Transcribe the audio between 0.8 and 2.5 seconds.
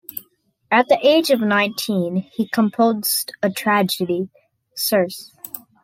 the age of nineteen he